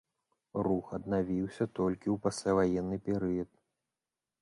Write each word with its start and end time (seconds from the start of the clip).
Рух 0.67 0.85
аднавіўся 0.99 1.63
толькі 1.81 2.07
ў 2.15 2.25
пасляваенны 2.27 2.97
перыяд. 3.11 3.51